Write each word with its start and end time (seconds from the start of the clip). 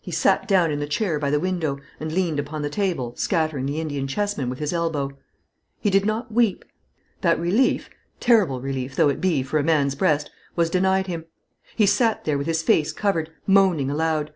He 0.00 0.12
sat 0.12 0.46
down 0.46 0.70
in 0.70 0.78
the 0.78 0.86
chair 0.86 1.18
by 1.18 1.28
the 1.28 1.40
window, 1.40 1.80
and 1.98 2.12
leaned 2.12 2.38
upon 2.38 2.62
the 2.62 2.70
table, 2.70 3.16
scattering 3.16 3.66
the 3.66 3.80
Indian 3.80 4.06
chessmen 4.06 4.48
with 4.48 4.60
his 4.60 4.72
elbow. 4.72 5.10
He 5.80 5.90
did 5.90 6.06
not 6.06 6.30
weep. 6.32 6.64
That 7.22 7.40
relief 7.40 7.90
terrible 8.20 8.60
relief 8.60 8.94
though 8.94 9.08
it 9.08 9.20
be 9.20 9.42
for 9.42 9.58
a 9.58 9.64
man's 9.64 9.96
breast 9.96 10.30
was 10.54 10.70
denied 10.70 11.08
him. 11.08 11.24
He 11.74 11.84
sat 11.84 12.24
there 12.26 12.38
with 12.38 12.46
his 12.46 12.62
face 12.62 12.92
covered, 12.92 13.32
moaning 13.44 13.90
aloud. 13.90 14.32